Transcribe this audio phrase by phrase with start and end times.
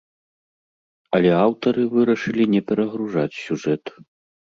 [1.17, 3.83] Але аўтары вырашылі не перагружаць сюжэт.